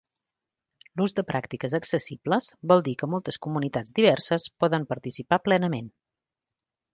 [1.01, 5.93] L'ús de pràctiques accessibles vol dir que moltes comunitats diverses poden participar plenament.